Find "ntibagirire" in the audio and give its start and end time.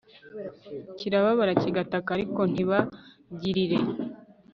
2.51-3.77